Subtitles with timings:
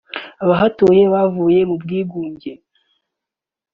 [0.43, 2.51] abahatuye bavuye mu bwigunge